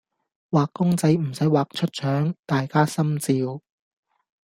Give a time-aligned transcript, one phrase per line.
[0.49, 3.61] 畫公仔唔駛畫出腸，大家心照